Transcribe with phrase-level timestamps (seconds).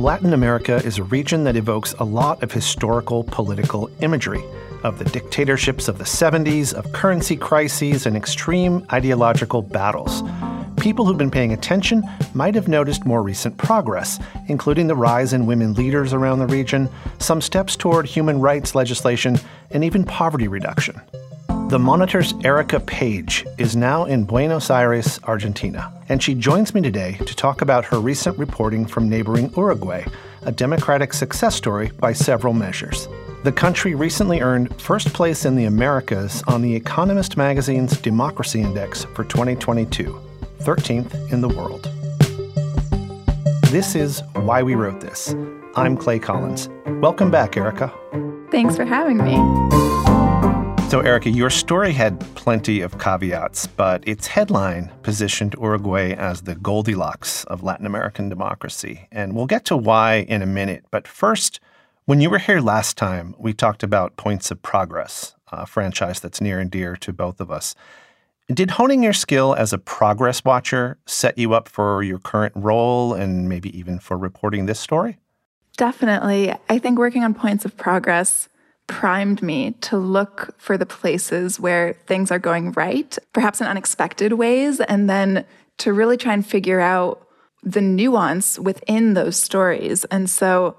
[0.00, 4.42] Latin America is a region that evokes a lot of historical political imagery
[4.82, 10.22] of the dictatorships of the 70s, of currency crises, and extreme ideological battles.
[10.80, 12.02] People who've been paying attention
[12.32, 14.18] might have noticed more recent progress,
[14.48, 19.38] including the rise in women leaders around the region, some steps toward human rights legislation,
[19.70, 20.98] and even poverty reduction.
[21.70, 27.12] The Monitor's Erika Page is now in Buenos Aires, Argentina, and she joins me today
[27.24, 30.04] to talk about her recent reporting from neighboring Uruguay,
[30.42, 33.06] a democratic success story by several measures.
[33.44, 39.04] The country recently earned first place in the Americas on the Economist magazine's Democracy Index
[39.04, 40.20] for 2022,
[40.62, 41.88] 13th in the world.
[43.70, 45.36] This is Why We Wrote This.
[45.76, 46.68] I'm Clay Collins.
[47.00, 47.94] Welcome back, Erika.
[48.50, 49.89] Thanks for having me.
[50.90, 56.56] So, Erika, your story had plenty of caveats, but its headline positioned Uruguay as the
[56.56, 59.06] Goldilocks of Latin American democracy.
[59.12, 60.84] And we'll get to why in a minute.
[60.90, 61.60] But first,
[62.06, 66.40] when you were here last time, we talked about Points of Progress, a franchise that's
[66.40, 67.76] near and dear to both of us.
[68.52, 73.14] Did honing your skill as a progress watcher set you up for your current role
[73.14, 75.18] and maybe even for reporting this story?
[75.76, 76.52] Definitely.
[76.68, 78.48] I think working on Points of Progress
[78.90, 84.32] primed me to look for the places where things are going right, perhaps in unexpected
[84.32, 85.46] ways, and then
[85.78, 87.26] to really try and figure out
[87.62, 90.04] the nuance within those stories.
[90.06, 90.76] And so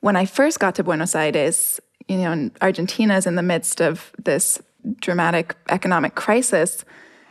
[0.00, 4.10] when I first got to Buenos Aires, you know, Argentina is in the midst of
[4.18, 4.60] this
[5.00, 6.84] dramatic economic crisis.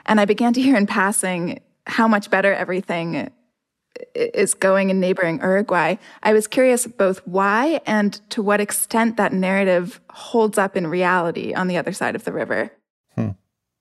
[0.05, 3.29] And I began to hear in passing how much better everything
[4.15, 5.95] is going in neighboring Uruguay.
[6.21, 11.53] I was curious both why and to what extent that narrative holds up in reality
[11.53, 12.71] on the other side of the river.
[13.15, 13.31] Hmm.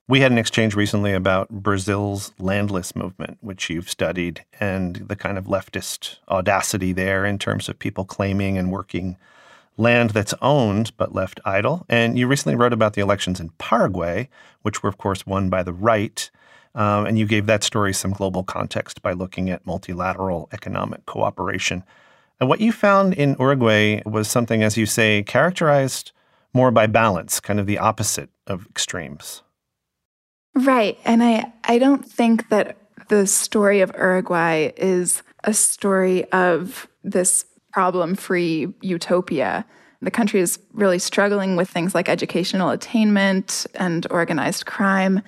[0.09, 5.39] We had an exchange recently about Brazil's landless movement, which you've studied, and the kind
[5.39, 9.17] of leftist audacity there in terms of people claiming and working
[9.77, 11.86] land that's owned but left idle.
[11.89, 14.29] And you recently wrote about the elections in Paraguay,
[14.63, 16.30] which were, of course, won by the right.
[16.74, 21.84] Um, and you gave that story some global context by looking at multilateral economic cooperation.
[22.40, 26.12] And what you found in Uruguay was something, as you say, characterized
[26.55, 29.42] more by balance, kind of the opposite of extremes.
[30.55, 30.98] Right.
[31.05, 32.77] And I, I don't think that
[33.08, 39.64] the story of Uruguay is a story of this problem free utopia.
[40.02, 45.22] The country is really struggling with things like educational attainment and organized crime.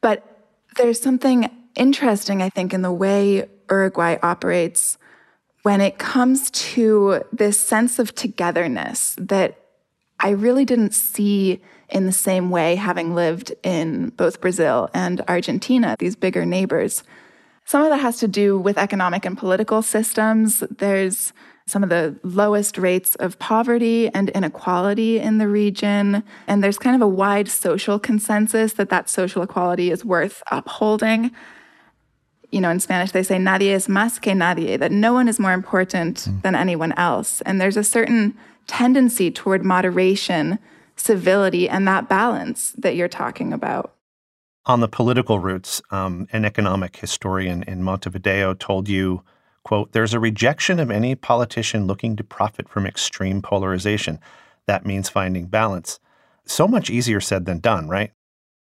[0.00, 0.33] But
[0.76, 4.98] there's something interesting, I think, in the way Uruguay operates
[5.62, 9.58] when it comes to this sense of togetherness that
[10.20, 15.96] I really didn't see in the same way having lived in both Brazil and Argentina,
[15.98, 17.02] these bigger neighbors.
[17.64, 20.62] Some of that has to do with economic and political systems.
[20.70, 21.32] There's
[21.66, 26.22] some of the lowest rates of poverty and inequality in the region.
[26.46, 31.30] And there's kind of a wide social consensus that that social equality is worth upholding.
[32.50, 35.40] You know, in Spanish, they say, nadie es más que nadie, that no one is
[35.40, 36.42] more important mm.
[36.42, 37.40] than anyone else.
[37.42, 38.36] And there's a certain
[38.66, 40.58] tendency toward moderation,
[40.96, 43.94] civility, and that balance that you're talking about.
[44.66, 49.22] On the political roots, um, an economic historian in Montevideo told you
[49.64, 54.20] quote, there's a rejection of any politician looking to profit from extreme polarization.
[54.66, 55.98] That means finding balance.
[56.44, 58.12] So much easier said than done, right?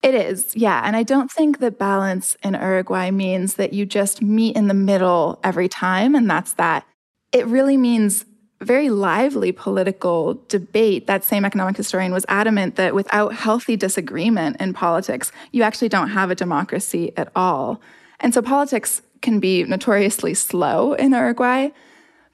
[0.01, 0.81] It is, yeah.
[0.83, 4.73] And I don't think that balance in Uruguay means that you just meet in the
[4.73, 6.85] middle every time and that's that.
[7.31, 8.25] It really means
[8.61, 11.07] very lively political debate.
[11.07, 16.09] That same economic historian was adamant that without healthy disagreement in politics, you actually don't
[16.09, 17.81] have a democracy at all.
[18.19, 21.69] And so politics can be notoriously slow in Uruguay.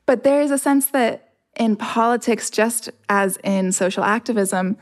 [0.06, 4.78] But there is a sense that in politics, just as in social activism,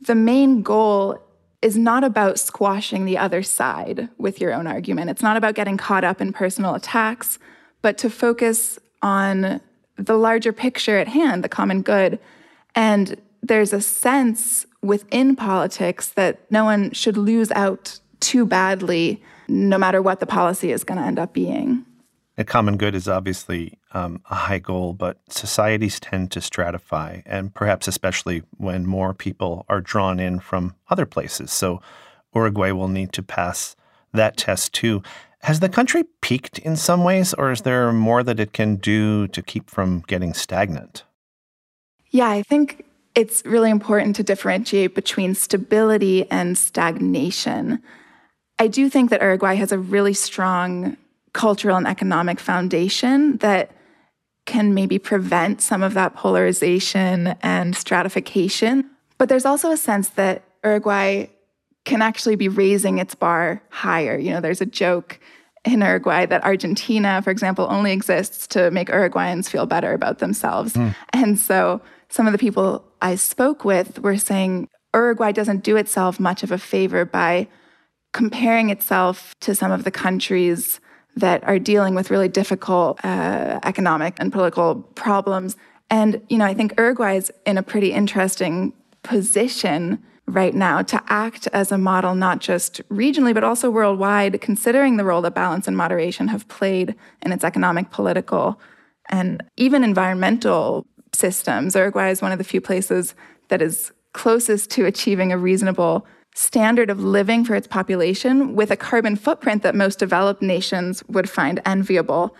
[0.00, 1.18] the main goal
[1.62, 5.10] is not about squashing the other side with your own argument.
[5.10, 7.38] It's not about getting caught up in personal attacks,
[7.82, 9.60] but to focus on
[9.96, 12.18] the larger picture at hand, the common good.
[12.74, 19.76] And there's a sense within politics that no one should lose out too badly no
[19.76, 21.84] matter what the policy is going to end up being.
[22.38, 27.52] A common good is obviously um, a high goal, but societies tend to stratify, and
[27.52, 31.50] perhaps especially when more people are drawn in from other places.
[31.50, 31.82] So
[32.34, 33.76] Uruguay will need to pass
[34.12, 35.02] that test too.
[35.42, 39.26] Has the country peaked in some ways, or is there more that it can do
[39.28, 41.04] to keep from getting stagnant?
[42.10, 47.82] Yeah, I think it's really important to differentiate between stability and stagnation.
[48.60, 50.98] I do think that Uruguay has a really strong
[51.32, 53.70] cultural and economic foundation that
[54.44, 58.84] can maybe prevent some of that polarization and stratification.
[59.16, 61.28] But there's also a sense that Uruguay
[61.86, 64.18] can actually be raising its bar higher.
[64.18, 65.18] You know, there's a joke
[65.64, 70.74] in Uruguay that Argentina, for example, only exists to make Uruguayans feel better about themselves.
[70.74, 70.94] Mm.
[71.14, 71.80] And so
[72.10, 76.50] some of the people I spoke with were saying Uruguay doesn't do itself much of
[76.52, 77.48] a favor by
[78.12, 80.80] comparing itself to some of the countries
[81.16, 85.56] that are dealing with really difficult uh, economic and political problems.
[85.90, 88.72] And, you know, I think Uruguay is in a pretty interesting
[89.02, 94.96] position right now to act as a model, not just regionally, but also worldwide, considering
[94.96, 98.60] the role that balance and moderation have played in its economic, political,
[99.08, 101.74] and even environmental systems.
[101.74, 103.14] Uruguay is one of the few places
[103.48, 108.76] that is closest to achieving a reasonable standard of living for its population with a
[108.76, 112.34] carbon footprint that most developed nations would find enviable.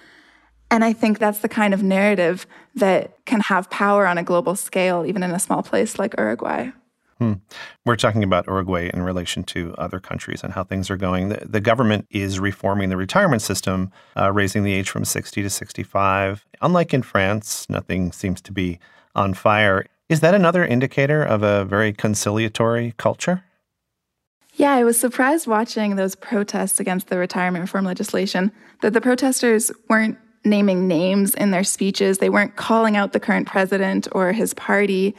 [0.71, 2.47] And I think that's the kind of narrative
[2.77, 6.71] that can have power on a global scale, even in a small place like Uruguay.
[7.19, 7.35] Hmm.
[7.85, 11.29] We're talking about Uruguay in relation to other countries and how things are going.
[11.29, 15.51] The, the government is reforming the retirement system, uh, raising the age from 60 to
[15.51, 16.47] 65.
[16.63, 18.79] Unlike in France, nothing seems to be
[19.15, 19.85] on fire.
[20.09, 23.45] Is that another indicator of a very conciliatory culture?
[24.61, 28.53] Yeah, I was surprised watching those protests against the retirement reform legislation
[28.83, 32.19] that the protesters weren't naming names in their speeches.
[32.19, 35.17] They weren't calling out the current president or his party.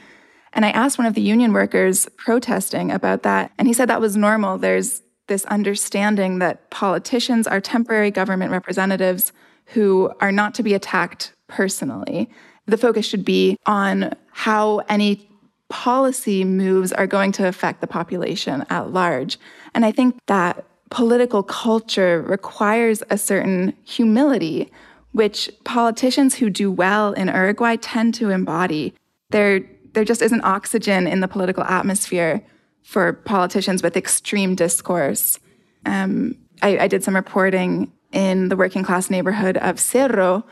[0.54, 4.00] And I asked one of the union workers protesting about that, and he said that
[4.00, 4.60] was normal.
[4.60, 9.34] There's this understanding that politicians are temporary government representatives
[9.74, 12.30] who are not to be attacked personally.
[12.68, 15.31] The focus should be on how any
[15.72, 19.40] policy moves are going to affect the population at large.
[19.74, 24.70] And I think that political culture requires a certain humility,
[25.14, 28.94] which politicians who do well in Uruguay tend to embody.
[29.30, 29.62] They're
[29.94, 32.46] there just isn't oxygen in the political atmosphere
[32.84, 35.38] for politicians with extreme discourse.
[35.86, 40.46] Um, I, I did some reporting in the working class neighborhood of Cerro,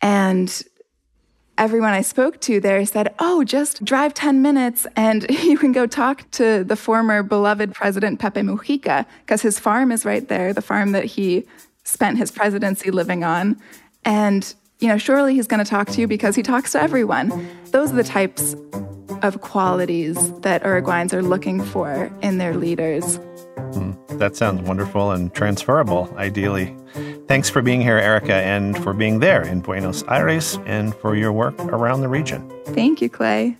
[0.00, 0.62] and
[1.60, 5.86] everyone I spoke to there said, Oh, just drive 10 minutes and you can go
[5.86, 10.62] talk to the former beloved president Pepe Mujica, because his farm is right there, the
[10.62, 11.46] farm that he
[11.84, 13.60] spent his presidency living on.
[14.06, 17.46] And you know, surely he's going to talk to you because he talks to everyone.
[17.66, 18.56] Those are the types
[19.20, 23.18] of qualities that Uruguayans are looking for in their leaders.
[23.74, 26.74] Mm, that sounds wonderful and transferable, ideally.
[27.30, 31.32] Thanks for being here, Erika, and for being there in Buenos Aires and for your
[31.32, 32.50] work around the region.
[32.64, 33.56] Thank you, Clay.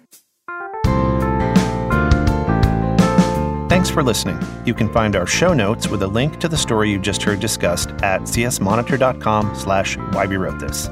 [3.68, 4.40] Thanks for listening.
[4.66, 7.38] You can find our show notes with a link to the story you just heard
[7.38, 10.88] discussed at csmonitor.com slash why we wrote this.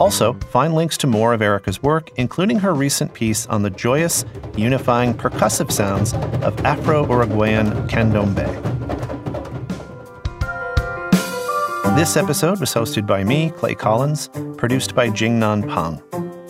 [0.00, 4.24] Also, find links to more of Erika's work, including her recent piece on the joyous,
[4.56, 8.63] unifying percussive sounds of Afro Uruguayan candombe.
[11.94, 16.00] This episode was hosted by me, Clay Collins, produced by Jingnan Peng.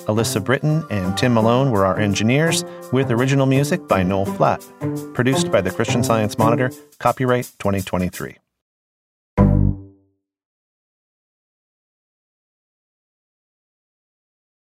[0.06, 4.66] Alyssa Britton and Tim Malone were our engineers, with original music by Noel Flatt.
[5.12, 8.38] Produced by the Christian Science Monitor, copyright 2023.